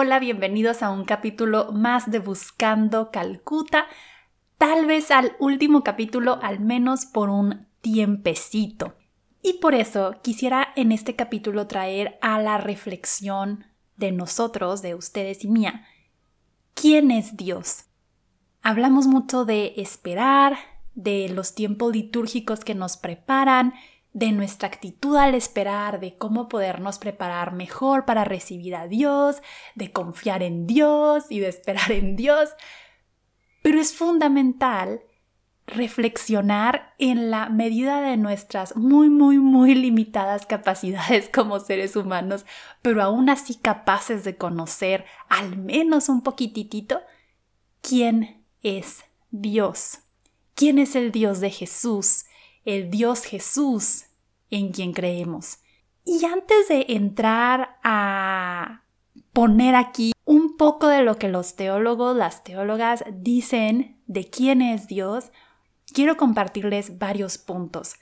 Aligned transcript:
Hola, 0.00 0.20
bienvenidos 0.20 0.84
a 0.84 0.90
un 0.90 1.04
capítulo 1.04 1.72
más 1.72 2.08
de 2.08 2.20
Buscando 2.20 3.10
Calcuta, 3.10 3.88
tal 4.56 4.86
vez 4.86 5.10
al 5.10 5.34
último 5.40 5.82
capítulo 5.82 6.38
al 6.40 6.60
menos 6.60 7.04
por 7.04 7.30
un 7.30 7.66
tiempecito. 7.80 8.94
Y 9.42 9.54
por 9.54 9.74
eso 9.74 10.14
quisiera 10.22 10.68
en 10.76 10.92
este 10.92 11.16
capítulo 11.16 11.66
traer 11.66 12.16
a 12.22 12.40
la 12.40 12.58
reflexión 12.58 13.64
de 13.96 14.12
nosotros, 14.12 14.82
de 14.82 14.94
ustedes 14.94 15.42
y 15.42 15.48
mía, 15.48 15.84
¿quién 16.74 17.10
es 17.10 17.36
Dios? 17.36 17.86
Hablamos 18.62 19.08
mucho 19.08 19.44
de 19.44 19.72
esperar, 19.78 20.58
de 20.94 21.28
los 21.28 21.56
tiempos 21.56 21.92
litúrgicos 21.92 22.60
que 22.60 22.76
nos 22.76 22.98
preparan, 22.98 23.74
de 24.12 24.32
nuestra 24.32 24.68
actitud 24.68 25.16
al 25.16 25.34
esperar, 25.34 26.00
de 26.00 26.16
cómo 26.16 26.48
podernos 26.48 26.98
preparar 26.98 27.52
mejor 27.52 28.04
para 28.04 28.24
recibir 28.24 28.74
a 28.74 28.88
Dios, 28.88 29.42
de 29.74 29.92
confiar 29.92 30.42
en 30.42 30.66
Dios 30.66 31.26
y 31.30 31.40
de 31.40 31.48
esperar 31.48 31.92
en 31.92 32.16
Dios. 32.16 32.50
Pero 33.62 33.80
es 33.80 33.94
fundamental 33.94 35.02
reflexionar 35.68 36.94
en 36.98 37.30
la 37.30 37.50
medida 37.50 38.00
de 38.00 38.16
nuestras 38.16 38.74
muy, 38.76 39.10
muy, 39.10 39.38
muy 39.38 39.74
limitadas 39.74 40.46
capacidades 40.46 41.28
como 41.28 41.60
seres 41.60 41.94
humanos, 41.94 42.46
pero 42.82 43.02
aún 43.02 43.28
así 43.28 43.54
capaces 43.56 44.24
de 44.24 44.36
conocer 44.36 45.04
al 45.28 45.56
menos 45.58 46.08
un 46.08 46.22
poquitito 46.22 47.02
quién 47.82 48.44
es 48.62 49.04
Dios. 49.30 50.00
¿Quién 50.54 50.78
es 50.78 50.96
el 50.96 51.12
Dios 51.12 51.40
de 51.40 51.50
Jesús? 51.50 52.24
El 52.68 52.90
Dios 52.90 53.24
Jesús 53.24 54.04
en 54.50 54.72
quien 54.72 54.92
creemos. 54.92 55.60
Y 56.04 56.26
antes 56.26 56.68
de 56.68 56.84
entrar 56.90 57.78
a 57.82 58.82
poner 59.32 59.74
aquí 59.74 60.12
un 60.26 60.58
poco 60.58 60.86
de 60.86 61.02
lo 61.02 61.16
que 61.16 61.28
los 61.28 61.56
teólogos, 61.56 62.14
las 62.14 62.44
teólogas 62.44 63.04
dicen 63.10 64.02
de 64.06 64.28
quién 64.28 64.60
es 64.60 64.86
Dios, 64.86 65.30
quiero 65.94 66.18
compartirles 66.18 66.98
varios 66.98 67.38
puntos. 67.38 67.94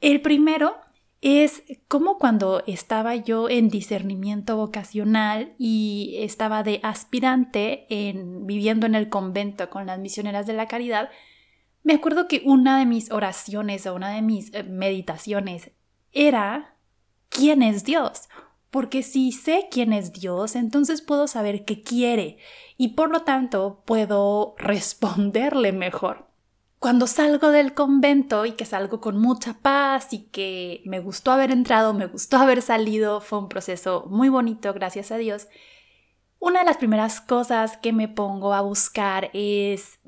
El 0.00 0.20
primero 0.20 0.74
es 1.20 1.62
como 1.86 2.18
cuando 2.18 2.64
estaba 2.66 3.14
yo 3.14 3.48
en 3.48 3.68
discernimiento 3.68 4.56
vocacional 4.56 5.54
y 5.58 6.16
estaba 6.18 6.64
de 6.64 6.80
aspirante 6.82 7.86
en 7.88 8.48
viviendo 8.48 8.86
en 8.86 8.96
el 8.96 9.08
convento 9.08 9.70
con 9.70 9.86
las 9.86 10.00
misioneras 10.00 10.48
de 10.48 10.54
la 10.54 10.66
caridad, 10.66 11.08
me 11.84 11.92
acuerdo 11.92 12.26
que 12.26 12.42
una 12.44 12.78
de 12.78 12.86
mis 12.86 13.12
oraciones 13.12 13.86
o 13.86 13.94
una 13.94 14.10
de 14.10 14.22
mis 14.22 14.52
eh, 14.54 14.64
meditaciones 14.64 15.70
era 16.12 16.76
¿quién 17.28 17.62
es 17.62 17.84
Dios? 17.84 18.28
Porque 18.70 19.02
si 19.02 19.30
sé 19.30 19.68
quién 19.70 19.92
es 19.92 20.12
Dios, 20.12 20.56
entonces 20.56 21.02
puedo 21.02 21.28
saber 21.28 21.64
qué 21.64 21.82
quiere 21.82 22.38
y 22.76 22.88
por 22.88 23.10
lo 23.10 23.22
tanto 23.22 23.82
puedo 23.84 24.54
responderle 24.58 25.72
mejor. 25.72 26.26
Cuando 26.78 27.06
salgo 27.06 27.50
del 27.50 27.74
convento 27.74 28.46
y 28.46 28.52
que 28.52 28.64
salgo 28.64 29.00
con 29.00 29.18
mucha 29.18 29.54
paz 29.54 30.12
y 30.12 30.24
que 30.24 30.82
me 30.86 31.00
gustó 31.00 31.32
haber 31.32 31.50
entrado, 31.50 31.94
me 31.94 32.06
gustó 32.06 32.38
haber 32.38 32.62
salido, 32.62 33.20
fue 33.20 33.38
un 33.38 33.48
proceso 33.48 34.06
muy 34.10 34.28
bonito, 34.28 34.72
gracias 34.72 35.12
a 35.12 35.18
Dios. 35.18 35.48
Una 36.38 36.60
de 36.60 36.66
las 36.66 36.78
primeras 36.78 37.20
cosas 37.20 37.76
que 37.76 37.92
me 37.92 38.08
pongo 38.08 38.54
a 38.54 38.60
buscar 38.60 39.30
es 39.32 39.98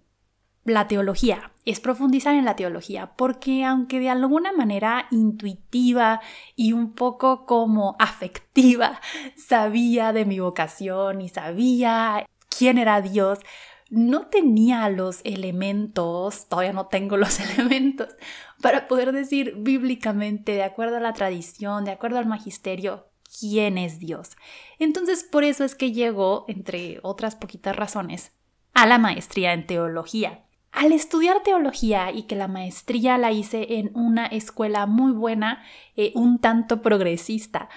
la 0.64 0.88
teología, 0.88 1.52
es 1.66 1.80
profundizar 1.80 2.34
en 2.34 2.44
la 2.44 2.56
teología, 2.56 3.12
porque 3.16 3.64
aunque 3.64 4.00
de 4.00 4.08
alguna 4.08 4.52
manera 4.52 5.06
intuitiva 5.10 6.20
y 6.54 6.72
un 6.72 6.92
poco 6.92 7.44
como 7.44 7.96
afectiva 7.98 9.00
sabía 9.36 10.12
de 10.12 10.24
mi 10.24 10.40
vocación 10.40 11.20
y 11.20 11.28
sabía 11.28 12.24
quién 12.48 12.78
era 12.78 13.02
Dios, 13.02 13.40
no 13.90 14.26
tenía 14.28 14.88
los 14.88 15.20
elementos, 15.24 16.48
todavía 16.48 16.72
no 16.72 16.86
tengo 16.86 17.16
los 17.18 17.40
elementos, 17.40 18.08
para 18.62 18.88
poder 18.88 19.12
decir 19.12 19.54
bíblicamente, 19.58 20.52
de 20.52 20.62
acuerdo 20.62 20.96
a 20.96 21.00
la 21.00 21.12
tradición, 21.12 21.84
de 21.84 21.90
acuerdo 21.90 22.18
al 22.18 22.26
magisterio, 22.26 23.08
quién 23.38 23.76
es 23.76 23.98
Dios. 23.98 24.36
Entonces, 24.78 25.24
por 25.24 25.44
eso 25.44 25.64
es 25.64 25.74
que 25.74 25.92
llegó, 25.92 26.44
entre 26.48 27.00
otras 27.02 27.34
poquitas 27.34 27.76
razones, 27.76 28.32
a 28.72 28.86
la 28.86 28.98
maestría 28.98 29.52
en 29.52 29.66
teología. 29.66 30.45
Al 30.76 30.92
estudiar 30.92 31.42
teología 31.42 32.12
y 32.12 32.24
que 32.24 32.36
la 32.36 32.48
maestría 32.48 33.16
la 33.16 33.32
hice 33.32 33.78
en 33.78 33.90
una 33.94 34.26
escuela 34.26 34.84
muy 34.84 35.10
buena, 35.10 35.64
eh, 35.96 36.12
un 36.14 36.38
tanto 36.38 36.82
progresista, 36.82 37.70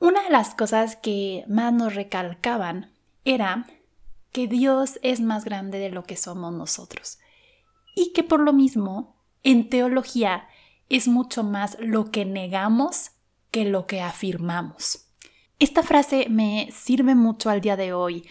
una 0.00 0.24
de 0.24 0.30
las 0.30 0.52
cosas 0.56 0.96
que 0.96 1.44
más 1.46 1.72
nos 1.72 1.94
recalcaban 1.94 2.90
era 3.24 3.66
que 4.32 4.48
Dios 4.48 4.98
es 5.02 5.20
más 5.20 5.44
grande 5.44 5.78
de 5.78 5.90
lo 5.90 6.02
que 6.02 6.16
somos 6.16 6.52
nosotros 6.52 7.20
y 7.94 8.12
que 8.12 8.24
por 8.24 8.40
lo 8.40 8.52
mismo 8.52 9.14
en 9.44 9.68
teología 9.68 10.48
es 10.88 11.06
mucho 11.06 11.44
más 11.44 11.76
lo 11.78 12.10
que 12.10 12.24
negamos 12.24 13.12
que 13.52 13.64
lo 13.66 13.86
que 13.86 14.00
afirmamos. 14.00 15.06
Esta 15.60 15.84
frase 15.84 16.26
me 16.28 16.70
sirve 16.72 17.14
mucho 17.14 17.50
al 17.50 17.60
día 17.60 17.76
de 17.76 17.92
hoy 17.92 18.26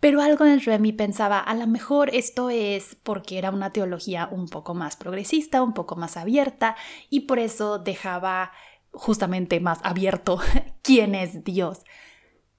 pero 0.00 0.20
algo 0.20 0.44
dentro 0.44 0.72
de 0.72 0.78
mí 0.78 0.92
pensaba, 0.92 1.38
a 1.40 1.54
lo 1.54 1.66
mejor 1.66 2.10
esto 2.14 2.50
es 2.50 2.96
porque 3.02 3.38
era 3.38 3.50
una 3.50 3.72
teología 3.72 4.28
un 4.30 4.48
poco 4.48 4.74
más 4.74 4.96
progresista, 4.96 5.62
un 5.62 5.72
poco 5.72 5.96
más 5.96 6.16
abierta, 6.16 6.76
y 7.08 7.20
por 7.20 7.38
eso 7.38 7.78
dejaba 7.78 8.52
justamente 8.92 9.60
más 9.60 9.80
abierto 9.82 10.38
quién 10.82 11.14
es 11.14 11.44
Dios. 11.44 11.84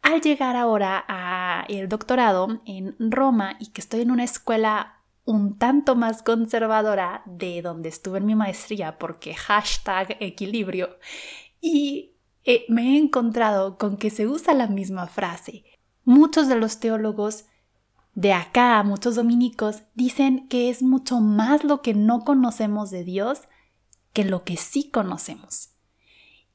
Al 0.01 0.21
llegar 0.21 0.55
ahora 0.55 1.03
a 1.07 1.65
el 1.69 1.89
doctorado 1.89 2.61
en 2.65 2.95
Roma 2.99 3.57
y 3.59 3.67
que 3.67 3.81
estoy 3.81 4.01
en 4.01 4.11
una 4.11 4.23
escuela 4.23 4.97
un 5.25 5.57
tanto 5.57 5.95
más 5.95 6.23
conservadora 6.23 7.21
de 7.25 7.61
donde 7.61 7.89
estuve 7.89 8.19
en 8.19 8.25
mi 8.25 8.35
maestría, 8.35 8.97
porque 8.97 9.35
hashtag 9.35 10.15
equilibrio, 10.21 10.97
y 11.59 12.13
eh, 12.45 12.65
me 12.69 12.93
he 12.93 12.97
encontrado 12.97 13.77
con 13.77 13.97
que 13.97 14.09
se 14.09 14.25
usa 14.25 14.53
la 14.53 14.67
misma 14.67 15.05
frase, 15.07 15.65
muchos 16.07 16.47
de 16.47 16.55
los 16.55 16.79
teólogos 16.79 17.43
de 18.15 18.31
acá, 18.31 18.81
muchos 18.83 19.15
dominicos, 19.15 19.83
dicen 19.93 20.47
que 20.47 20.69
es 20.69 20.81
mucho 20.81 21.19
más 21.19 21.65
lo 21.65 21.81
que 21.81 21.93
no 21.93 22.21
conocemos 22.21 22.89
de 22.89 23.03
Dios 23.03 23.41
que 24.13 24.23
lo 24.23 24.45
que 24.45 24.55
sí 24.55 24.89
conocemos. 24.89 25.71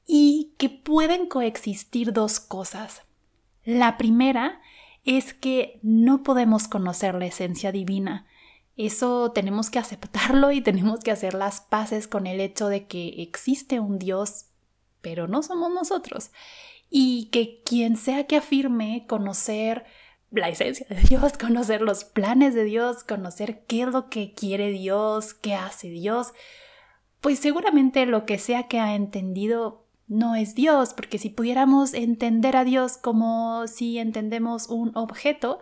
Y 0.07 0.55
que 0.57 0.71
pueden 0.71 1.27
coexistir 1.27 2.15
dos 2.15 2.41
cosas. 2.41 3.03
La 3.63 3.99
primera 3.99 4.59
es 5.05 5.35
que 5.35 5.79
no 5.83 6.23
podemos 6.23 6.67
conocer 6.67 7.15
la 7.15 7.27
esencia 7.27 7.73
divina. 7.73 8.27
Eso 8.79 9.33
tenemos 9.33 9.69
que 9.69 9.79
aceptarlo 9.79 10.51
y 10.51 10.63
tenemos 10.63 11.01
que 11.01 11.11
hacer 11.11 11.35
las 11.35 11.61
paces 11.61 12.09
con 12.09 12.27
el 12.27 12.41
hecho 12.41 12.69
de 12.69 12.87
que 12.87 13.23
existe 13.23 13.81
un 13.81 13.99
Dios, 13.99 14.47
pero 15.03 15.29
no 15.29 15.43
somos 15.43 15.71
nosotros 15.71 16.31
y 16.95 17.31
que 17.33 17.63
quien 17.65 17.97
sea 17.97 18.27
que 18.27 18.37
afirme 18.37 19.07
conocer 19.09 19.85
la 20.31 20.51
esencia 20.51 20.87
de 20.91 21.01
Dios, 21.01 21.33
conocer 21.41 21.81
los 21.81 22.05
planes 22.05 22.55
de 22.55 22.65
Dios, 22.65 23.03
conocer 23.03 23.65
qué 23.67 23.83
es 23.83 23.89
lo 23.89 24.11
que 24.11 24.35
quiere 24.35 24.71
Dios, 24.71 25.33
qué 25.33 25.55
hace 25.55 25.89
Dios, 25.89 26.35
pues 27.23 27.39
seguramente 27.39 28.05
lo 28.05 28.27
que 28.27 28.39
sea 28.39 28.69
que 28.69 28.79
ha 28.79 28.95
entendido 28.95 29.87
no 30.07 30.35
es 30.35 30.55
Dios, 30.55 30.93
porque 30.93 31.17
si 31.17 31.31
pudiéramos 31.31 31.95
entender 31.95 32.57
a 32.57 32.65
Dios 32.65 32.99
como 32.99 33.67
si 33.69 33.99
entendemos 33.99 34.69
un 34.69 34.95
objeto, 34.95 35.61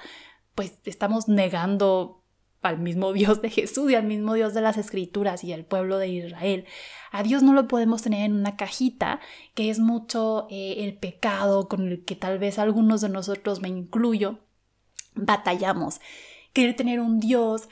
pues 0.56 0.79
estamos 0.85 1.29
negando 1.29 2.19
al 2.62 2.79
mismo 2.79 3.12
Dios 3.12 3.41
de 3.43 3.51
Jesús 3.51 3.91
y 3.91 3.95
al 3.95 4.05
mismo 4.05 4.35
Dios 4.35 4.55
de 4.55 4.61
las 4.61 4.77
Escrituras 4.77 5.45
y 5.45 5.53
al 5.53 5.65
pueblo 5.65 5.99
de 5.99 6.09
Israel. 6.09 6.67
A 7.11 7.23
Dios 7.23 7.43
no 7.43 7.53
lo 7.53 7.69
podemos 7.69 8.03
tener 8.03 8.25
en 8.25 8.35
una 8.35 8.57
cajita, 8.57 9.21
que 9.55 9.71
es 9.71 9.79
mucho 9.79 10.47
eh, 10.51 10.77
el 10.79 10.97
pecado 10.97 11.69
con 11.69 11.89
el 11.89 12.05
que 12.05 12.17
tal 12.17 12.39
vez 12.39 12.59
algunos 12.59 13.01
de 13.01 13.09
nosotros, 13.09 13.61
me 13.61 13.69
incluyo, 13.69 14.39
batallamos. 15.15 16.01
Querer 16.53 16.77
tener 16.77 17.01
un 17.01 17.21
Dios 17.21 17.69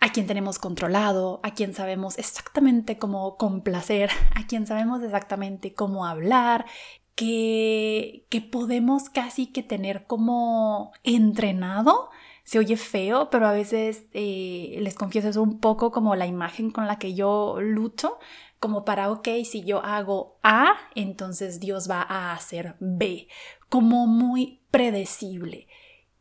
a 0.00 0.12
quien 0.12 0.26
tenemos 0.26 0.58
controlado, 0.58 1.40
a 1.42 1.52
quien 1.54 1.74
sabemos 1.74 2.18
exactamente 2.18 2.98
cómo 2.98 3.36
complacer, 3.36 4.10
a 4.34 4.46
quien 4.46 4.66
sabemos 4.66 5.02
exactamente 5.02 5.74
cómo 5.74 6.06
hablar, 6.06 6.66
que, 7.14 8.26
que 8.30 8.40
podemos 8.40 9.10
casi 9.10 9.46
que 9.46 9.62
tener 9.62 10.06
como 10.06 10.92
entrenado 11.04 12.08
se 12.50 12.58
oye 12.58 12.76
feo, 12.76 13.30
pero 13.30 13.46
a 13.46 13.52
veces 13.52 14.06
eh, 14.12 14.76
les 14.80 14.96
confieso 14.96 15.28
es 15.28 15.36
un 15.36 15.60
poco 15.60 15.92
como 15.92 16.16
la 16.16 16.26
imagen 16.26 16.72
con 16.72 16.88
la 16.88 16.98
que 16.98 17.14
yo 17.14 17.60
lucho, 17.60 18.18
como 18.58 18.84
para, 18.84 19.12
ok, 19.12 19.28
si 19.44 19.62
yo 19.62 19.84
hago 19.84 20.36
A, 20.42 20.72
entonces 20.96 21.60
Dios 21.60 21.88
va 21.88 22.02
a 22.02 22.32
hacer 22.32 22.74
B, 22.80 23.28
como 23.68 24.08
muy 24.08 24.62
predecible. 24.72 25.68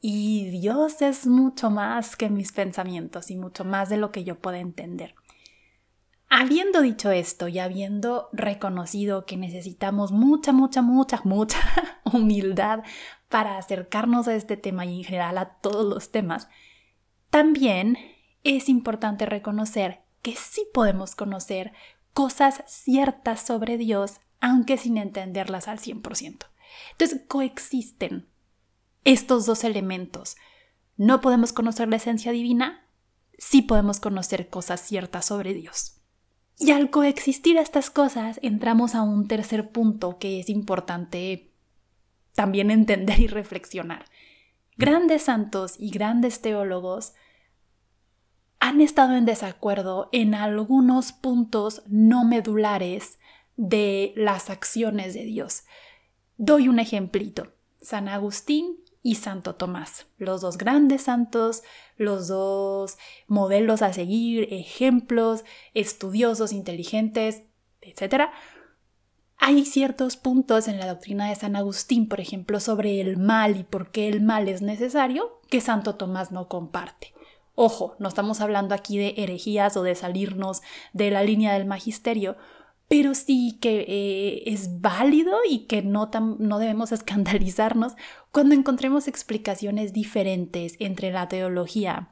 Y 0.01 0.51
Dios 0.51 1.01
es 1.01 1.25
mucho 1.25 1.71
más 1.71 2.15
que 2.15 2.29
mis 2.29 2.51
pensamientos 2.51 3.31
y 3.31 3.35
mucho 3.35 3.65
más 3.65 3.89
de 3.89 3.97
lo 3.97 4.11
que 4.11 4.23
yo 4.23 4.37
puedo 4.37 4.57
entender. 4.57 5.15
Habiendo 6.29 6.81
dicho 6.81 7.09
esto 7.09 7.47
y 7.47 7.57
habiendo 7.57 8.29
reconocido 8.33 9.25
que 9.25 9.35
necesitamos 9.35 10.11
mucha, 10.11 10.51
mucha, 10.51 10.83
mucha, 10.83 11.21
mucha 11.23 11.57
humildad 12.13 12.83
para 13.27 13.57
acercarnos 13.57 14.27
a 14.27 14.35
este 14.35 14.57
tema 14.57 14.85
y 14.85 14.99
en 14.99 15.03
general 15.03 15.37
a 15.37 15.57
todos 15.59 15.85
los 15.85 16.11
temas, 16.11 16.47
también 17.29 17.97
es 18.43 18.69
importante 18.69 19.25
reconocer 19.25 20.01
que 20.21 20.35
sí 20.35 20.67
podemos 20.73 21.15
conocer 21.15 21.73
cosas 22.13 22.63
ciertas 22.67 23.41
sobre 23.41 23.77
Dios, 23.77 24.19
aunque 24.39 24.77
sin 24.77 24.97
entenderlas 24.97 25.67
al 25.67 25.79
100%. 25.79 26.45
Entonces 26.91 27.21
coexisten 27.27 28.27
estos 29.03 29.45
dos 29.45 29.63
elementos. 29.63 30.35
No 30.97 31.21
podemos 31.21 31.53
conocer 31.53 31.87
la 31.87 31.95
esencia 31.95 32.31
divina, 32.31 32.85
sí 33.37 33.61
podemos 33.61 33.99
conocer 33.99 34.49
cosas 34.49 34.81
ciertas 34.81 35.25
sobre 35.25 35.53
Dios. 35.53 35.95
Y 36.57 36.71
al 36.71 36.89
coexistir 36.89 37.57
estas 37.57 37.89
cosas, 37.89 38.37
entramos 38.43 38.93
a 38.93 39.01
un 39.01 39.27
tercer 39.27 39.71
punto 39.71 40.17
que 40.19 40.41
es 40.41 40.49
importante 40.49 41.48
también 42.33 42.71
entender 42.71 43.19
y 43.19 43.27
reflexionar. 43.27 44.05
Grandes 44.77 45.23
santos 45.23 45.75
y 45.77 45.89
grandes 45.89 46.41
teólogos 46.41 47.13
han 48.59 48.81
estado 48.81 49.15
en 49.15 49.25
desacuerdo 49.25 50.09
en 50.11 50.35
algunos 50.35 51.11
puntos 51.11 51.83
no 51.87 52.25
medulares 52.25 53.19
de 53.55 54.13
las 54.15 54.49
acciones 54.49 55.13
de 55.13 55.23
Dios. 55.23 55.63
Doy 56.37 56.67
un 56.67 56.79
ejemplito. 56.79 57.53
San 57.81 58.09
Agustín 58.09 58.77
y 59.01 59.15
Santo 59.15 59.55
Tomás, 59.55 60.07
los 60.17 60.41
dos 60.41 60.57
grandes 60.57 61.03
santos, 61.03 61.63
los 61.95 62.27
dos 62.27 62.97
modelos 63.27 63.81
a 63.81 63.93
seguir, 63.93 64.47
ejemplos, 64.51 65.45
estudiosos, 65.73 66.51
inteligentes, 66.51 67.43
etc. 67.81 68.29
Hay 69.41 69.65
ciertos 69.65 70.17
puntos 70.17 70.67
en 70.67 70.79
la 70.79 70.87
doctrina 70.87 71.29
de 71.29 71.35
San 71.35 71.55
Agustín, 71.55 72.09
por 72.09 72.19
ejemplo, 72.19 72.59
sobre 72.59 72.99
el 72.99 73.15
mal 73.15 73.57
y 73.57 73.63
por 73.63 73.89
qué 73.89 74.09
el 74.09 74.21
mal 74.21 74.49
es 74.49 74.61
necesario, 74.61 75.39
que 75.49 75.61
Santo 75.61 75.95
Tomás 75.95 76.31
no 76.33 76.49
comparte. 76.49 77.13
Ojo, 77.55 77.95
no 77.99 78.09
estamos 78.09 78.41
hablando 78.41 78.75
aquí 78.75 78.97
de 78.97 79.13
herejías 79.15 79.77
o 79.77 79.83
de 79.83 79.95
salirnos 79.95 80.61
de 80.91 81.09
la 81.09 81.23
línea 81.23 81.53
del 81.53 81.65
magisterio, 81.65 82.35
pero 82.89 83.15
sí 83.15 83.57
que 83.61 83.85
eh, 83.87 84.43
es 84.45 84.81
válido 84.81 85.37
y 85.49 85.67
que 85.67 85.83
no, 85.83 86.11
no 86.39 86.59
debemos 86.59 86.91
escandalizarnos 86.91 87.93
cuando 88.31 88.55
encontremos 88.55 89.07
explicaciones 89.07 89.93
diferentes 89.93 90.75
entre 90.79 91.11
la 91.11 91.29
teología, 91.29 92.09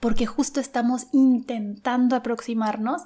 porque 0.00 0.24
justo 0.24 0.60
estamos 0.60 1.08
intentando 1.12 2.16
aproximarnos 2.16 3.02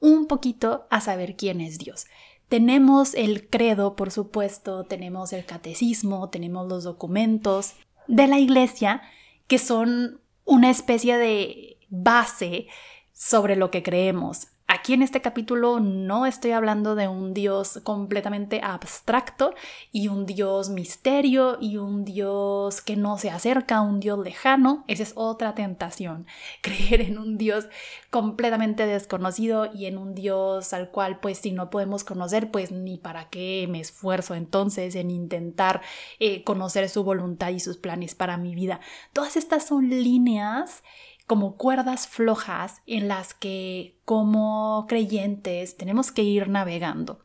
un 0.00 0.26
poquito 0.26 0.86
a 0.90 1.00
saber 1.00 1.36
quién 1.36 1.60
es 1.60 1.78
Dios. 1.78 2.06
Tenemos 2.50 3.14
el 3.14 3.48
credo, 3.48 3.94
por 3.94 4.10
supuesto, 4.10 4.82
tenemos 4.82 5.32
el 5.32 5.46
catecismo, 5.46 6.30
tenemos 6.30 6.66
los 6.66 6.82
documentos 6.82 7.74
de 8.08 8.26
la 8.26 8.40
iglesia 8.40 9.02
que 9.46 9.58
son 9.58 10.20
una 10.44 10.68
especie 10.68 11.16
de 11.16 11.78
base 11.90 12.66
sobre 13.12 13.54
lo 13.54 13.70
que 13.70 13.84
creemos. 13.84 14.48
Aquí 14.72 14.92
en 14.92 15.02
este 15.02 15.20
capítulo 15.20 15.80
no 15.80 16.26
estoy 16.26 16.52
hablando 16.52 16.94
de 16.94 17.08
un 17.08 17.34
Dios 17.34 17.80
completamente 17.82 18.60
abstracto 18.62 19.52
y 19.90 20.06
un 20.06 20.26
Dios 20.26 20.68
misterio 20.70 21.58
y 21.60 21.78
un 21.78 22.04
Dios 22.04 22.80
que 22.80 22.94
no 22.94 23.18
se 23.18 23.30
acerca 23.30 23.80
un 23.80 23.98
Dios 23.98 24.20
lejano. 24.20 24.84
Esa 24.86 25.02
es 25.02 25.12
otra 25.16 25.56
tentación, 25.56 26.24
creer 26.62 27.00
en 27.00 27.18
un 27.18 27.36
Dios 27.36 27.66
completamente 28.10 28.86
desconocido 28.86 29.68
y 29.74 29.86
en 29.86 29.98
un 29.98 30.14
Dios 30.14 30.72
al 30.72 30.92
cual 30.92 31.18
pues 31.18 31.38
si 31.38 31.50
no 31.50 31.68
podemos 31.68 32.04
conocer 32.04 32.52
pues 32.52 32.70
ni 32.70 32.96
para 32.96 33.28
qué 33.28 33.66
me 33.68 33.80
esfuerzo 33.80 34.36
entonces 34.36 34.94
en 34.94 35.10
intentar 35.10 35.80
eh, 36.20 36.44
conocer 36.44 36.88
su 36.88 37.02
voluntad 37.02 37.48
y 37.48 37.58
sus 37.58 37.76
planes 37.76 38.14
para 38.14 38.36
mi 38.36 38.54
vida. 38.54 38.78
Todas 39.12 39.36
estas 39.36 39.66
son 39.66 39.90
líneas 39.90 40.84
como 41.30 41.56
cuerdas 41.56 42.08
flojas 42.08 42.82
en 42.86 43.06
las 43.06 43.34
que 43.34 44.00
como 44.04 44.86
creyentes 44.88 45.76
tenemos 45.76 46.10
que 46.10 46.24
ir 46.24 46.48
navegando. 46.48 47.20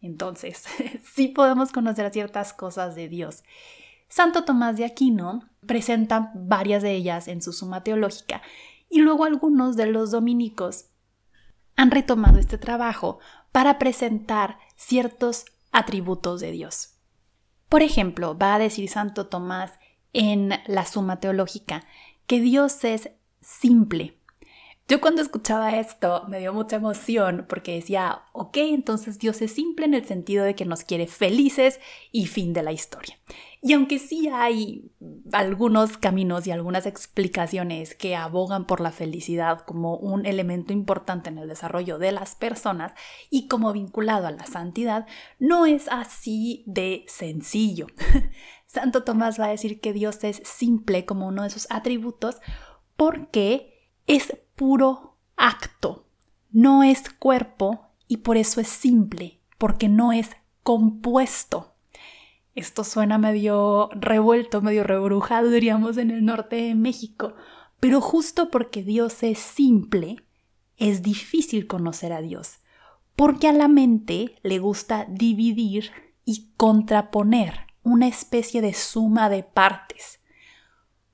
Entonces, 0.00 0.62
sí 1.12 1.26
podemos 1.26 1.72
conocer 1.72 2.12
ciertas 2.12 2.52
cosas 2.52 2.94
de 2.94 3.08
Dios. 3.08 3.42
Santo 4.08 4.44
Tomás 4.44 4.76
de 4.76 4.84
Aquino 4.84 5.42
presenta 5.66 6.30
varias 6.36 6.84
de 6.84 6.92
ellas 6.92 7.26
en 7.26 7.42
su 7.42 7.52
suma 7.52 7.82
teológica 7.82 8.42
y 8.88 9.00
luego 9.00 9.24
algunos 9.24 9.74
de 9.74 9.86
los 9.86 10.12
dominicos 10.12 10.90
han 11.74 11.90
retomado 11.90 12.38
este 12.38 12.58
trabajo 12.58 13.18
para 13.50 13.80
presentar 13.80 14.60
ciertos 14.76 15.46
atributos 15.72 16.40
de 16.40 16.52
Dios. 16.52 16.94
Por 17.68 17.82
ejemplo, 17.82 18.38
va 18.38 18.54
a 18.54 18.60
decir 18.60 18.88
Santo 18.88 19.26
Tomás 19.26 19.72
en 20.12 20.52
la 20.68 20.86
suma 20.86 21.18
teológica 21.18 21.82
que 22.28 22.38
Dios 22.40 22.84
es 22.84 23.10
simple. 23.40 24.18
Yo 24.88 25.02
cuando 25.02 25.20
escuchaba 25.20 25.76
esto 25.76 26.24
me 26.28 26.38
dio 26.38 26.54
mucha 26.54 26.76
emoción 26.76 27.44
porque 27.46 27.74
decía, 27.74 28.22
ok, 28.32 28.56
entonces 28.56 29.18
Dios 29.18 29.42
es 29.42 29.52
simple 29.52 29.84
en 29.84 29.92
el 29.92 30.06
sentido 30.06 30.46
de 30.46 30.54
que 30.54 30.64
nos 30.64 30.82
quiere 30.82 31.06
felices 31.06 31.78
y 32.10 32.26
fin 32.26 32.54
de 32.54 32.62
la 32.62 32.72
historia. 32.72 33.18
Y 33.60 33.74
aunque 33.74 33.98
sí 33.98 34.28
hay 34.28 34.90
algunos 35.32 35.98
caminos 35.98 36.46
y 36.46 36.52
algunas 36.52 36.86
explicaciones 36.86 37.94
que 37.94 38.16
abogan 38.16 38.66
por 38.66 38.80
la 38.80 38.92
felicidad 38.92 39.60
como 39.60 39.96
un 39.96 40.24
elemento 40.24 40.72
importante 40.72 41.28
en 41.28 41.36
el 41.36 41.48
desarrollo 41.48 41.98
de 41.98 42.12
las 42.12 42.34
personas 42.34 42.92
y 43.28 43.46
como 43.46 43.74
vinculado 43.74 44.26
a 44.26 44.30
la 44.30 44.46
santidad, 44.46 45.06
no 45.38 45.66
es 45.66 45.88
así 45.88 46.62
de 46.66 47.04
sencillo. 47.08 47.88
Santo 48.66 49.02
Tomás 49.02 49.40
va 49.40 49.46
a 49.46 49.50
decir 49.50 49.80
que 49.80 49.92
Dios 49.92 50.22
es 50.24 50.40
simple 50.44 51.04
como 51.04 51.26
uno 51.26 51.42
de 51.42 51.50
sus 51.50 51.66
atributos 51.70 52.36
porque 52.98 53.92
es 54.08 54.36
puro 54.56 55.14
acto, 55.36 56.08
no 56.50 56.82
es 56.82 57.10
cuerpo 57.10 57.92
y 58.08 58.18
por 58.18 58.36
eso 58.36 58.60
es 58.60 58.66
simple, 58.66 59.40
porque 59.56 59.88
no 59.88 60.12
es 60.12 60.30
compuesto. 60.64 61.76
Esto 62.56 62.82
suena 62.82 63.16
medio 63.16 63.88
revuelto, 63.92 64.62
medio 64.62 64.82
rebrujado, 64.82 65.48
diríamos, 65.48 65.96
en 65.96 66.10
el 66.10 66.24
norte 66.24 66.56
de 66.56 66.74
México, 66.74 67.34
pero 67.78 68.00
justo 68.00 68.50
porque 68.50 68.82
Dios 68.82 69.22
es 69.22 69.38
simple, 69.38 70.16
es 70.76 71.00
difícil 71.00 71.68
conocer 71.68 72.12
a 72.12 72.20
Dios, 72.20 72.58
porque 73.14 73.46
a 73.46 73.52
la 73.52 73.68
mente 73.68 74.40
le 74.42 74.58
gusta 74.58 75.06
dividir 75.08 75.92
y 76.24 76.50
contraponer 76.56 77.60
una 77.84 78.08
especie 78.08 78.60
de 78.60 78.74
suma 78.74 79.28
de 79.28 79.44
partes. 79.44 80.18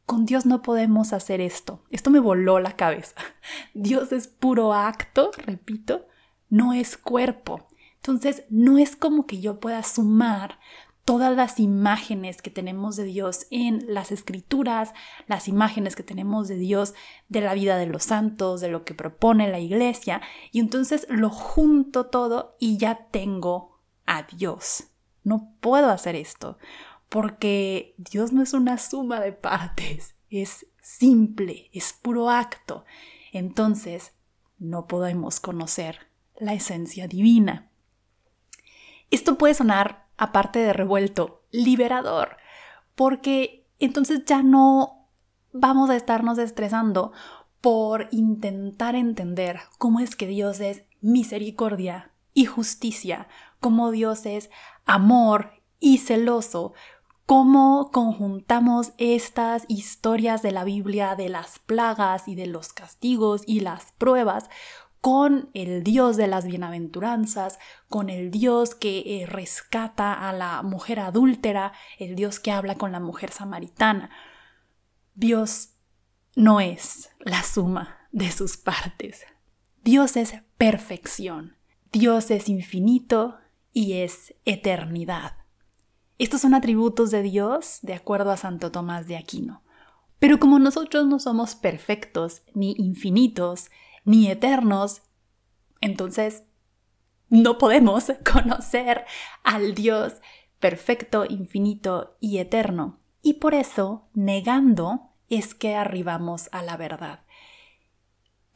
Con 0.06 0.26
Dios 0.26 0.44
no 0.44 0.62
podemos 0.62 1.12
hacer 1.12 1.40
esto. 1.40 1.82
Esto 1.90 2.10
me 2.10 2.18
voló 2.18 2.60
la 2.60 2.76
cabeza. 2.76 3.14
Dios 3.74 4.12
es 4.12 4.28
puro 4.28 4.74
acto, 4.74 5.30
repito, 5.36 6.06
no 6.50 6.72
es 6.72 6.96
cuerpo. 6.96 7.68
Entonces, 7.96 8.44
no 8.50 8.76
es 8.76 8.96
como 8.96 9.26
que 9.26 9.40
yo 9.40 9.60
pueda 9.60 9.82
sumar 9.82 10.58
todas 11.04 11.34
las 11.34 11.60
imágenes 11.60 12.40
que 12.40 12.50
tenemos 12.50 12.96
de 12.96 13.04
Dios 13.04 13.46
en 13.50 13.84
las 13.88 14.10
escrituras, 14.10 14.92
las 15.26 15.48
imágenes 15.48 15.96
que 15.96 16.02
tenemos 16.02 16.48
de 16.48 16.56
Dios 16.56 16.94
de 17.28 17.40
la 17.40 17.54
vida 17.54 17.76
de 17.76 17.86
los 17.86 18.04
santos, 18.04 18.60
de 18.60 18.68
lo 18.68 18.84
que 18.84 18.94
propone 18.94 19.50
la 19.50 19.58
iglesia, 19.58 20.22
y 20.50 20.60
entonces 20.60 21.06
lo 21.08 21.30
junto 21.30 22.06
todo 22.06 22.56
y 22.58 22.78
ya 22.78 23.06
tengo 23.10 23.80
a 24.06 24.22
Dios. 24.22 24.84
No 25.22 25.54
puedo 25.60 25.90
hacer 25.90 26.16
esto 26.16 26.58
porque 27.14 27.94
Dios 27.96 28.32
no 28.32 28.42
es 28.42 28.54
una 28.54 28.76
suma 28.76 29.20
de 29.20 29.30
partes, 29.30 30.16
es 30.30 30.66
simple, 30.82 31.70
es 31.72 31.92
puro 31.92 32.28
acto. 32.28 32.84
Entonces, 33.32 34.14
no 34.58 34.88
podemos 34.88 35.38
conocer 35.38 36.08
la 36.36 36.54
esencia 36.54 37.06
divina. 37.06 37.70
Esto 39.12 39.38
puede 39.38 39.54
sonar, 39.54 40.08
aparte 40.16 40.58
de 40.58 40.72
revuelto, 40.72 41.44
liberador, 41.52 42.36
porque 42.96 43.64
entonces 43.78 44.24
ya 44.26 44.42
no 44.42 45.08
vamos 45.52 45.90
a 45.90 45.96
estarnos 45.96 46.38
estresando 46.38 47.12
por 47.60 48.08
intentar 48.10 48.96
entender 48.96 49.60
cómo 49.78 50.00
es 50.00 50.16
que 50.16 50.26
Dios 50.26 50.58
es 50.58 50.82
misericordia 51.00 52.10
y 52.32 52.46
justicia, 52.46 53.28
cómo 53.60 53.92
Dios 53.92 54.26
es 54.26 54.50
amor 54.84 55.62
y 55.84 55.98
celoso, 55.98 56.72
cómo 57.26 57.90
conjuntamos 57.92 58.92
estas 58.98 59.64
historias 59.68 60.42
de 60.42 60.52
la 60.52 60.64
Biblia 60.64 61.14
de 61.16 61.28
las 61.28 61.58
plagas 61.58 62.28
y 62.28 62.34
de 62.34 62.46
los 62.46 62.72
castigos 62.72 63.42
y 63.46 63.60
las 63.60 63.92
pruebas 63.92 64.50
con 65.00 65.50
el 65.52 65.84
Dios 65.84 66.16
de 66.16 66.26
las 66.28 66.46
bienaventuranzas, 66.46 67.58
con 67.88 68.08
el 68.08 68.30
Dios 68.30 68.74
que 68.74 69.22
eh, 69.22 69.26
rescata 69.26 70.28
a 70.28 70.32
la 70.32 70.62
mujer 70.62 70.98
adúltera, 70.98 71.72
el 71.98 72.16
Dios 72.16 72.40
que 72.40 72.52
habla 72.52 72.76
con 72.76 72.90
la 72.90 73.00
mujer 73.00 73.30
samaritana. 73.30 74.08
Dios 75.14 75.74
no 76.36 76.60
es 76.60 77.10
la 77.18 77.42
suma 77.42 77.98
de 78.12 78.32
sus 78.32 78.56
partes. 78.56 79.24
Dios 79.82 80.16
es 80.16 80.36
perfección. 80.56 81.58
Dios 81.92 82.30
es 82.30 82.48
infinito 82.48 83.36
y 83.74 83.98
es 83.98 84.34
eternidad. 84.46 85.43
Estos 86.18 86.42
son 86.42 86.54
atributos 86.54 87.10
de 87.10 87.22
Dios 87.22 87.78
de 87.82 87.94
acuerdo 87.94 88.30
a 88.30 88.36
Santo 88.36 88.70
Tomás 88.70 89.06
de 89.06 89.16
Aquino. 89.16 89.62
Pero 90.18 90.38
como 90.38 90.58
nosotros 90.58 91.06
no 91.06 91.18
somos 91.18 91.54
perfectos, 91.54 92.42
ni 92.54 92.74
infinitos, 92.78 93.70
ni 94.04 94.30
eternos, 94.30 95.02
entonces 95.80 96.44
no 97.28 97.58
podemos 97.58 98.12
conocer 98.32 99.04
al 99.42 99.74
Dios 99.74 100.14
perfecto, 100.60 101.24
infinito 101.28 102.16
y 102.20 102.38
eterno. 102.38 102.98
Y 103.20 103.34
por 103.34 103.54
eso, 103.54 104.08
negando, 104.14 105.10
es 105.28 105.54
que 105.54 105.74
arribamos 105.74 106.48
a 106.52 106.62
la 106.62 106.76
verdad. 106.76 107.20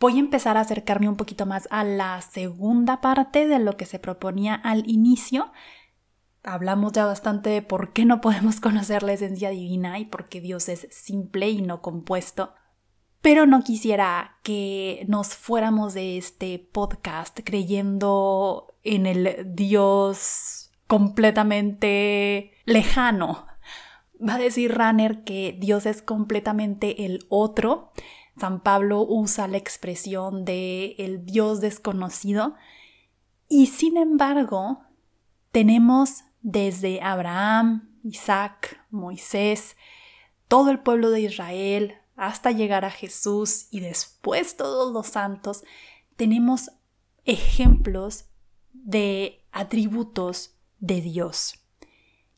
Voy 0.00 0.16
a 0.16 0.20
empezar 0.20 0.56
a 0.56 0.60
acercarme 0.60 1.08
un 1.08 1.16
poquito 1.16 1.44
más 1.44 1.66
a 1.70 1.82
la 1.82 2.20
segunda 2.20 3.00
parte 3.00 3.48
de 3.48 3.58
lo 3.58 3.76
que 3.76 3.84
se 3.84 3.98
proponía 3.98 4.54
al 4.54 4.88
inicio. 4.88 5.50
Hablamos 6.48 6.92
ya 6.92 7.04
bastante 7.04 7.50
de 7.50 7.60
por 7.60 7.92
qué 7.92 8.06
no 8.06 8.20
podemos 8.22 8.60
conocer 8.60 9.02
la 9.02 9.12
esencia 9.12 9.50
divina 9.50 9.98
y 9.98 10.06
por 10.06 10.28
qué 10.28 10.40
Dios 10.40 10.68
es 10.68 10.88
simple 10.90 11.50
y 11.50 11.60
no 11.60 11.82
compuesto. 11.82 12.54
Pero 13.20 13.46
no 13.46 13.62
quisiera 13.62 14.38
que 14.42 15.04
nos 15.08 15.34
fuéramos 15.34 15.92
de 15.92 16.16
este 16.16 16.58
podcast 16.58 17.40
creyendo 17.44 18.74
en 18.82 19.06
el 19.06 19.54
Dios 19.54 20.70
completamente 20.86 22.52
lejano. 22.64 23.46
Va 24.26 24.36
a 24.36 24.38
decir 24.38 24.74
Runner 24.74 25.24
que 25.24 25.56
Dios 25.60 25.84
es 25.84 26.00
completamente 26.00 27.04
el 27.04 27.26
otro. 27.28 27.92
San 28.38 28.60
Pablo 28.62 29.02
usa 29.02 29.48
la 29.48 29.58
expresión 29.58 30.44
de 30.44 30.94
el 30.98 31.26
Dios 31.26 31.60
desconocido. 31.60 32.54
Y 33.48 33.66
sin 33.66 33.96
embargo, 33.96 34.80
tenemos 35.50 36.24
desde 36.40 37.00
Abraham, 37.02 37.96
Isaac, 38.04 38.84
Moisés, 38.90 39.76
todo 40.46 40.70
el 40.70 40.80
pueblo 40.80 41.10
de 41.10 41.22
Israel, 41.22 41.94
hasta 42.16 42.50
llegar 42.50 42.84
a 42.84 42.90
Jesús 42.90 43.68
y 43.70 43.80
después 43.80 44.56
todos 44.56 44.92
los 44.92 45.06
santos, 45.06 45.62
tenemos 46.16 46.70
ejemplos 47.24 48.24
de 48.72 49.44
atributos 49.52 50.56
de 50.80 51.00
Dios. 51.00 51.54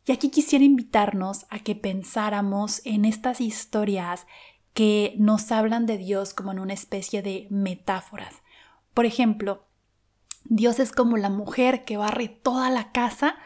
Y 0.06 0.12
aquí 0.12 0.30
quisiera 0.30 0.64
invitarnos 0.64 1.46
a 1.50 1.60
que 1.60 1.74
pensáramos 1.74 2.82
en 2.84 3.04
estas 3.04 3.40
historias 3.40 4.26
que 4.74 5.14
nos 5.18 5.50
hablan 5.52 5.86
de 5.86 5.98
Dios 5.98 6.34
como 6.34 6.52
en 6.52 6.58
una 6.58 6.74
especie 6.74 7.22
de 7.22 7.46
metáforas. 7.50 8.42
Por 8.94 9.06
ejemplo, 9.06 9.66
Dios 10.44 10.78
es 10.78 10.92
como 10.92 11.16
la 11.16 11.30
mujer 11.30 11.84
que 11.84 11.96
barre 11.96 12.28
toda 12.28 12.70
la 12.70 12.92
casa 12.92 13.36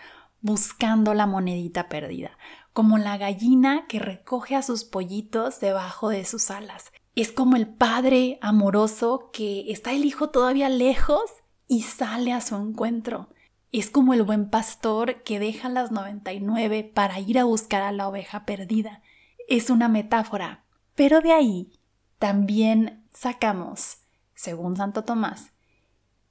buscando 0.44 1.14
la 1.14 1.26
monedita 1.26 1.88
perdida, 1.88 2.32
como 2.74 2.98
la 2.98 3.16
gallina 3.16 3.86
que 3.88 3.98
recoge 3.98 4.54
a 4.54 4.62
sus 4.62 4.84
pollitos 4.84 5.58
debajo 5.58 6.10
de 6.10 6.26
sus 6.26 6.50
alas. 6.50 6.92
Es 7.14 7.32
como 7.32 7.56
el 7.56 7.66
padre 7.66 8.38
amoroso 8.42 9.30
que 9.32 9.72
está 9.72 9.92
el 9.92 10.04
hijo 10.04 10.28
todavía 10.28 10.68
lejos 10.68 11.22
y 11.66 11.80
sale 11.80 12.34
a 12.34 12.42
su 12.42 12.56
encuentro. 12.56 13.30
Es 13.72 13.88
como 13.88 14.12
el 14.12 14.22
buen 14.22 14.50
pastor 14.50 15.22
que 15.22 15.38
deja 15.38 15.70
las 15.70 15.90
99 15.90 16.92
para 16.94 17.18
ir 17.20 17.38
a 17.38 17.44
buscar 17.44 17.82
a 17.82 17.90
la 17.90 18.06
oveja 18.06 18.44
perdida. 18.44 19.00
Es 19.48 19.70
una 19.70 19.88
metáfora, 19.88 20.66
pero 20.94 21.22
de 21.22 21.32
ahí 21.32 21.72
también 22.18 23.06
sacamos, 23.14 24.00
según 24.34 24.76
Santo 24.76 25.04
Tomás, 25.04 25.53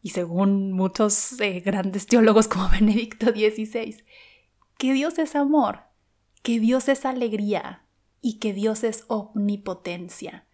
y 0.03 0.09
según 0.09 0.73
muchos 0.73 1.39
eh, 1.41 1.61
grandes 1.61 2.05
teólogos 2.05 2.47
como 2.47 2.69
Benedicto 2.71 3.31
XVI, 3.31 4.03
que 4.77 4.93
Dios 4.93 5.17
es 5.17 5.35
amor 5.35 5.93
que 6.43 6.59
Dios 6.59 6.89
es 6.89 7.05
alegría 7.05 7.85
y 8.21 8.37
que 8.37 8.53
Dios 8.53 8.83
es 8.83 9.05
omnipotencia, 9.07 10.45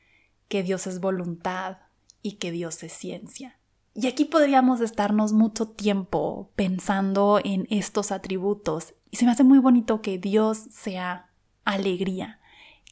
que 0.47 0.63
Dios 0.63 0.87
es 0.87 1.01
voluntad 1.01 1.79
y 2.21 2.33
que 2.33 2.51
Dios 2.51 2.81
es 2.83 2.93
ciencia. 2.93 3.59
Y 3.95 4.07
aquí 4.07 4.23
podríamos 4.23 4.81
estarnos 4.81 5.33
mucho 5.33 5.69
tiempo 5.69 6.51
pensando 6.55 7.41
en 7.43 7.67
estos 7.71 8.11
atributos 8.11 8.93
y 9.09 9.17
se 9.17 9.25
me 9.25 9.31
hace 9.31 9.43
muy 9.43 9.57
bonito 9.57 10.01
que 10.01 10.19
Dios 10.19 10.59
sea 10.71 11.31
alegría, 11.65 12.39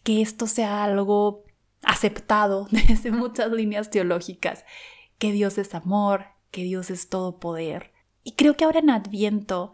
que 0.04 0.22
esto 0.22 0.48
sea 0.48 0.84
algo 0.84 1.46
aceptado 1.84 2.68
desde 2.72 3.12
muchas 3.12 3.52
líneas 3.52 3.92
teológicas, 3.92 4.66
que 5.20 5.32
Dios 5.32 5.60
es 5.60 5.76
amor, 5.76 6.26
que 6.52 6.64
Dios 6.64 6.90
es 6.90 7.10
todo 7.10 7.40
poder. 7.40 7.92
Y 8.24 8.34
creo 8.34 8.56
que 8.56 8.66
ahora 8.66 8.80
en 8.80 8.90
Adviento 8.90 9.74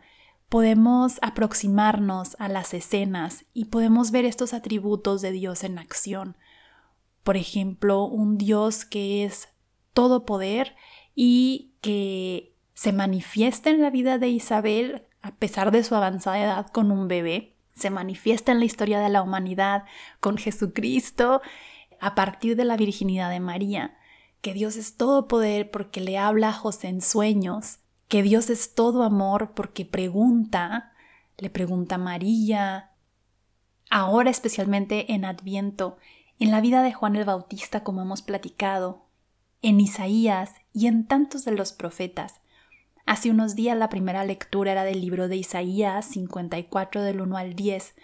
podemos 0.50 1.18
aproximarnos 1.22 2.36
a 2.40 2.48
las 2.48 2.74
escenas 2.74 3.46
y 3.54 3.66
podemos 3.66 4.12
ver 4.12 4.26
estos 4.26 4.54
atributos 4.54 5.22
de 5.22 5.32
Dios 5.32 5.64
en 5.64 5.80
acción. 5.80 6.38
Por 7.24 7.38
ejemplo, 7.38 8.04
un 8.04 8.38
Dios 8.38 8.86
que 8.86 9.24
es 9.24 9.50
todo 9.94 10.26
poder 10.26 10.76
y 11.16 11.74
que 11.82 12.56
se 12.74 12.92
manifiesta 12.92 13.70
en 13.70 13.82
la 13.82 13.90
vida 13.90 14.18
de 14.18 14.30
Isabel 14.30 15.08
a 15.24 15.36
pesar 15.36 15.72
de 15.72 15.84
su 15.84 15.96
avanzada 15.96 16.44
edad 16.44 16.68
con 16.68 16.92
un 16.92 17.08
bebé, 17.08 17.56
se 17.76 17.90
manifiesta 17.90 18.52
en 18.52 18.60
la 18.60 18.66
historia 18.66 19.00
de 19.00 19.10
la 19.10 19.24
humanidad 19.24 19.86
con 20.20 20.38
Jesucristo 20.38 21.42
a 22.00 22.14
partir 22.14 22.56
de 22.56 22.66
la 22.66 22.78
virginidad 22.78 23.30
de 23.30 23.40
María, 23.40 23.98
que 24.44 24.54
Dios 24.54 24.76
es 24.76 24.98
todo 24.98 25.30
poder 25.30 25.72
porque 25.72 26.02
le 26.02 26.18
habla 26.18 26.50
a 26.50 26.54
José 26.54 26.90
en 26.90 27.02
sueños, 27.02 27.80
que 28.10 28.22
Dios 28.22 28.50
es 28.50 28.76
todo 28.76 29.04
amor 29.04 29.54
porque 29.56 29.86
pregunta, 29.86 30.92
le 31.38 31.50
pregunta 31.50 31.96
a 31.96 31.98
María, 31.98 32.92
ahora 33.90 34.30
especialmente 34.30 35.14
en 35.14 35.24
Adviento, 35.24 35.98
en 36.40 36.52
la 36.52 36.60
vida 36.60 36.84
de 36.84 36.92
Juan 36.92 37.16
el 37.16 37.24
Bautista 37.24 37.86
como 37.86 38.02
hemos 38.02 38.22
platicado, 38.22 39.06
en 39.62 39.80
Isaías 39.80 40.52
y 40.74 40.88
en 40.88 41.08
tantos 41.08 41.46
de 41.46 41.54
los 41.54 41.72
profetas. 41.72 42.42
Hace 43.06 43.32
unos 43.32 43.56
días 43.56 43.78
la 43.78 43.88
primera 43.88 44.26
lectura 44.26 44.74
era 44.74 44.84
del 44.84 45.00
libro 45.00 45.30
de 45.30 45.38
Isaías 45.38 46.06
54 46.08 47.02
del 47.02 47.22
1 47.22 47.38
al 47.38 47.54
10 47.54 47.96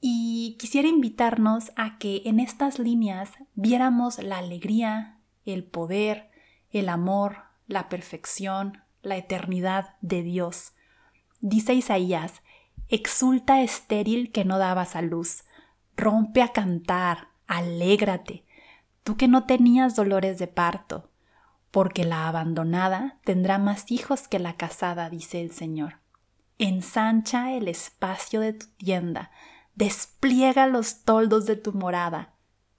y 0.00 0.56
quisiera 0.56 0.86
invitarnos 0.86 1.72
a 1.74 1.98
que 1.98 2.22
en 2.26 2.38
estas 2.38 2.78
líneas 2.78 3.32
viéramos 3.56 4.22
la 4.22 4.38
alegría, 4.38 5.18
el 5.44 5.64
poder, 5.64 6.30
el 6.70 6.88
amor, 6.88 7.44
la 7.66 7.88
perfección, 7.88 8.82
la 9.02 9.16
eternidad 9.16 9.96
de 10.00 10.22
Dios. 10.22 10.72
Dice 11.40 11.74
Isaías, 11.74 12.42
exulta 12.88 13.62
estéril 13.62 14.32
que 14.32 14.44
no 14.44 14.58
dabas 14.58 14.96
a 14.96 15.02
luz, 15.02 15.44
rompe 15.96 16.42
a 16.42 16.48
cantar, 16.48 17.28
alégrate, 17.46 18.44
tú 19.02 19.16
que 19.16 19.28
no 19.28 19.44
tenías 19.44 19.94
dolores 19.94 20.38
de 20.38 20.46
parto, 20.46 21.10
porque 21.70 22.04
la 22.04 22.28
abandonada 22.28 23.18
tendrá 23.24 23.58
más 23.58 23.90
hijos 23.90 24.28
que 24.28 24.38
la 24.38 24.56
casada, 24.56 25.10
dice 25.10 25.40
el 25.40 25.50
Señor. 25.50 25.98
Ensancha 26.58 27.52
el 27.52 27.68
espacio 27.68 28.40
de 28.40 28.52
tu 28.52 28.66
tienda, 28.76 29.30
despliega 29.74 30.66
los 30.66 31.02
toldos 31.02 31.46
de 31.46 31.56
tu 31.56 31.72
morada, 31.72 32.34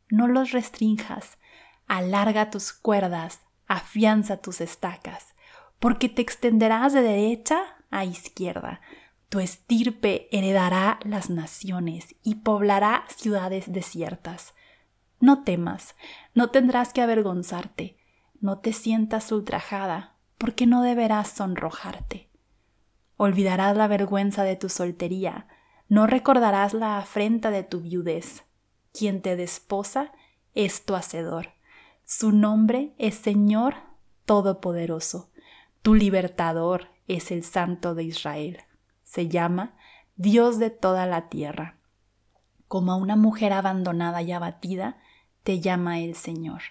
no 0.10 0.28
los 0.28 0.52
restrinjas, 0.52 1.38
alarga 1.88 2.50
tus 2.50 2.74
cuerdas, 2.74 3.42
afianza 3.68 4.38
tus 4.38 4.62
estacas 4.62 5.36
porque 5.80 6.10
te 6.10 6.22
extenderás 6.22 6.94
de 6.94 7.02
derecha 7.02 7.62
a 7.92 8.06
izquierda. 8.06 8.82
Tu 9.30 9.40
estirpe 9.40 10.28
heredará 10.32 11.00
las 11.04 11.30
naciones 11.30 12.16
y 12.24 12.36
poblará 12.36 13.06
ciudades 13.16 13.72
desiertas. 13.72 14.54
No 15.20 15.44
temas, 15.44 15.96
no 16.34 16.50
tendrás 16.50 16.94
que 16.94 17.02
avergonzarte, 17.02 17.98
no 18.40 18.60
te 18.60 18.74
sientas 18.74 19.32
ultrajada, 19.32 20.16
porque 20.38 20.66
no 20.66 20.82
deberás 20.82 21.30
sonrojarte. 21.30 22.30
Olvidarás 23.18 23.78
la 23.78 23.88
vergüenza 23.88 24.44
de 24.44 24.56
tu 24.56 24.70
soltería, 24.70 25.48
no 25.88 26.06
recordarás 26.08 26.74
la 26.74 26.98
afrenta 26.98 27.52
de 27.52 27.64
tu 27.64 27.82
viudez. 27.82 28.44
Quien 28.92 29.22
te 29.22 29.36
desposa 29.36 30.12
es 30.54 30.86
tu 30.86 30.96
hacedor. 30.96 31.55
Su 32.08 32.32
nombre 32.32 32.94
es 33.00 33.16
Señor 33.16 33.78
Todopoderoso. 34.26 35.32
Tu 35.82 35.96
libertador 35.96 36.90
es 37.08 37.32
el 37.32 37.44
Santo 37.44 37.96
de 37.96 38.04
Israel. 38.04 38.60
Se 39.04 39.28
llama 39.28 39.76
Dios 40.16 40.60
de 40.60 40.70
toda 40.70 41.08
la 41.08 41.30
tierra. 41.30 41.80
Como 42.68 42.92
a 42.92 42.96
una 42.96 43.16
mujer 43.16 43.54
abandonada 43.54 44.22
y 44.22 44.34
abatida, 44.34 44.98
te 45.42 45.62
llama 45.62 46.00
el 46.00 46.14
Señor. 46.14 46.62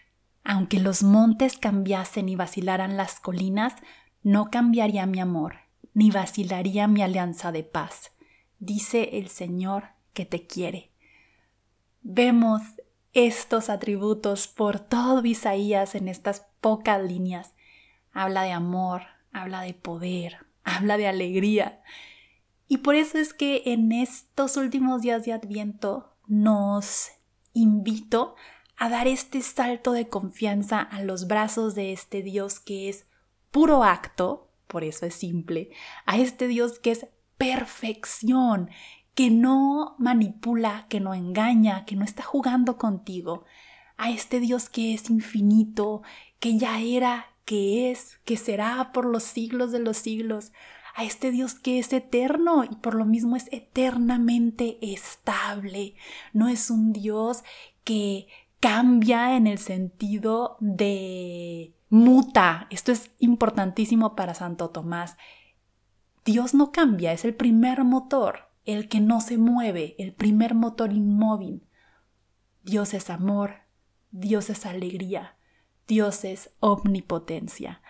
Aunque 0.45 0.79
los 0.79 1.03
montes 1.03 1.59
cambiasen 1.59 2.29
y 2.29 2.37
vacilaran 2.37 2.97
las 2.97 3.19
colinas, 3.19 3.75
no 4.23 4.53
cambiaría 4.53 5.05
mi 5.07 5.19
amor, 5.19 5.57
ni 5.95 6.13
vacilaría 6.13 6.87
mi 6.87 7.03
alianza 7.03 7.51
de 7.51 7.65
paz. 7.65 8.13
Dice 8.61 9.19
el 9.19 9.29
Señor 9.31 9.95
que 10.13 10.27
te 10.27 10.47
quiere. 10.47 10.93
Vemos 12.03 12.63
estos 13.15 13.71
atributos 13.71 14.49
por 14.49 14.81
todo 14.81 15.25
Isaías 15.25 15.95
en 15.95 16.09
estas 16.09 16.47
pocas 16.61 17.03
líneas. 17.03 17.55
Habla 18.13 18.43
de 18.43 18.53
amor, 18.53 19.03
habla 19.33 19.63
de 19.63 19.73
poder, 19.73 20.47
habla 20.65 20.97
de 20.97 21.07
alegría. 21.07 21.81
Y 22.67 22.79
por 22.79 22.97
eso 22.97 23.19
es 23.19 23.33
que 23.33 23.63
en 23.67 23.93
estos 23.93 24.57
últimos 24.57 25.03
días 25.03 25.25
de 25.25 25.33
Adviento 25.33 26.17
nos 26.27 27.11
invito 27.53 28.35
a 28.77 28.89
dar 28.89 29.07
este 29.07 29.43
salto 29.43 29.93
de 29.93 30.09
confianza 30.09 30.81
a 30.81 31.03
los 31.03 31.29
brazos 31.29 31.75
de 31.75 31.93
este 31.93 32.23
Dios 32.23 32.59
que 32.59 32.89
es 32.89 33.07
puro 33.53 33.85
acto, 33.85 34.51
por 34.67 34.83
eso 34.83 35.07
es 35.07 35.15
simple, 35.15 35.71
a 36.07 36.19
este 36.19 36.49
Dios 36.49 36.81
que 36.81 36.91
es 36.91 37.07
perfección, 37.37 38.71
que 39.15 39.31
no 39.31 39.95
manipula, 39.99 40.87
que 40.89 41.01
no 41.01 41.15
engaña, 41.15 41.85
que 41.85 41.97
no 41.97 42.05
está 42.05 42.23
jugando 42.23 42.79
contigo, 42.79 43.45
a 43.97 44.11
este 44.11 44.41
Dios 44.41 44.69
que 44.69 44.95
es 44.95 45.09
infinito, 45.09 46.03
que 46.41 46.59
ya 46.59 46.81
era, 46.81 47.27
que 47.45 47.91
es, 47.91 48.19
que 48.25 48.37
será 48.37 48.93
por 48.93 49.07
los 49.07 49.23
siglos 49.23 49.71
de 49.71 49.79
los 49.79 49.97
siglos, 49.97 50.53
a 50.95 51.05
este 51.05 51.31
Dios 51.31 51.55
que 51.55 51.79
es 51.79 51.93
eterno 51.93 52.65
y 52.65 52.75
por 52.77 52.95
lo 52.95 53.05
mismo 53.05 53.37
es 53.37 53.49
eternamente 53.53 54.79
estable. 54.81 55.95
No 56.33 56.49
es 56.49 56.71
un 56.71 56.93
Dios 56.93 57.43
que 57.83 58.29
cambia 58.61 59.37
en 59.37 59.47
el 59.47 59.59
sentido 59.59 60.57
de 60.61 61.75
muta. 61.91 62.67
Esto 62.71 62.93
es 62.93 63.11
importantísimo 63.19 64.15
para 64.17 64.35
Santo 64.35 64.71
Tomás. 64.71 65.17
Dios 66.25 66.55
no 66.55 66.73
cambia, 66.73 67.13
es 67.13 67.25
el 67.25 67.35
primer 67.35 67.85
motor, 67.85 68.49
el 68.65 68.89
que 68.89 69.01
no 69.01 69.21
se 69.21 69.39
mueve, 69.39 69.95
el 69.99 70.13
primer 70.13 70.55
motor 70.55 70.93
inmóvil. 70.93 71.67
Dios 72.63 72.95
es 72.95 73.11
amor, 73.11 73.57
Dios 74.11 74.51
es 74.51 74.67
alegría, 74.67 75.37
Dios 75.87 76.25
es 76.25 76.51
omnipotencia. 76.61 77.83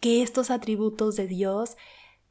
Que 0.00 0.22
estos 0.22 0.50
atributos 0.50 1.16
de 1.16 1.26
Dios 1.26 1.76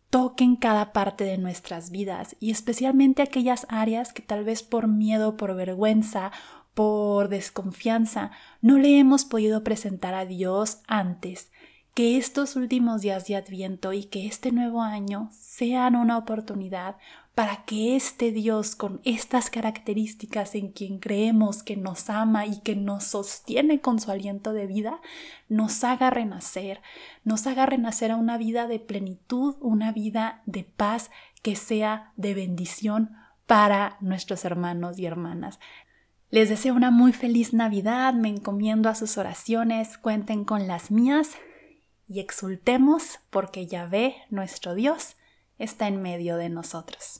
toquen 0.09 0.55
cada 0.55 0.91
parte 0.91 1.23
de 1.23 1.37
nuestras 1.37 1.91
vidas 1.91 2.35
y 2.39 2.51
especialmente 2.51 3.21
aquellas 3.21 3.67
áreas 3.69 4.11
que 4.11 4.23
tal 4.23 4.43
vez 4.43 4.63
por 4.63 4.87
miedo, 4.87 5.37
por 5.37 5.55
vergüenza 5.55 6.31
por 6.79 7.27
desconfianza 7.27 8.31
no 8.61 8.77
le 8.77 8.99
hemos 8.99 9.25
podido 9.25 9.65
presentar 9.65 10.13
a 10.13 10.25
Dios 10.25 10.81
antes. 10.87 11.51
Que 11.93 12.17
estos 12.17 12.55
últimos 12.55 13.01
días 13.01 13.27
de 13.27 13.35
Adviento 13.35 13.91
y 13.91 14.05
que 14.05 14.27
este 14.27 14.53
nuevo 14.53 14.81
año 14.81 15.29
sean 15.33 15.97
una 15.97 16.17
oportunidad 16.17 16.95
para 17.35 17.63
que 17.63 17.95
este 17.95 18.31
Dios 18.31 18.75
con 18.75 18.99
estas 19.05 19.49
características 19.49 20.55
en 20.55 20.71
quien 20.71 20.99
creemos 20.99 21.63
que 21.63 21.77
nos 21.77 22.09
ama 22.09 22.45
y 22.45 22.59
que 22.59 22.75
nos 22.75 23.05
sostiene 23.05 23.79
con 23.79 23.99
su 23.99 24.11
aliento 24.11 24.51
de 24.51 24.67
vida, 24.67 24.99
nos 25.47 25.83
haga 25.83 26.09
renacer, 26.09 26.81
nos 27.23 27.47
haga 27.47 27.65
renacer 27.65 28.11
a 28.11 28.17
una 28.17 28.37
vida 28.37 28.67
de 28.67 28.79
plenitud, 28.79 29.55
una 29.61 29.91
vida 29.91 30.41
de 30.45 30.63
paz 30.63 31.11
que 31.41 31.55
sea 31.55 32.11
de 32.17 32.33
bendición 32.33 33.15
para 33.45 33.97
nuestros 34.01 34.45
hermanos 34.45 34.99
y 34.99 35.05
hermanas. 35.05 35.59
Les 36.31 36.49
deseo 36.49 36.75
una 36.75 36.91
muy 36.91 37.13
feliz 37.13 37.53
Navidad, 37.53 38.13
me 38.13 38.29
encomiendo 38.29 38.89
a 38.89 38.95
sus 38.95 39.17
oraciones, 39.17 39.97
cuenten 39.97 40.45
con 40.45 40.67
las 40.67 40.91
mías 40.91 41.31
y 42.07 42.19
exultemos 42.19 43.19
porque 43.29 43.65
Yahvé, 43.65 44.15
nuestro 44.29 44.75
Dios, 44.75 45.15
está 45.59 45.87
en 45.87 46.01
medio 46.01 46.37
de 46.37 46.49
nosotros. 46.49 47.19